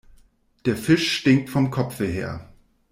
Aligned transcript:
Der 0.65 0.75
Fisch 0.77 1.15
stinkt 1.19 1.51
vom 1.51 1.69
Kopfe 1.69 2.05
her. 2.07 2.49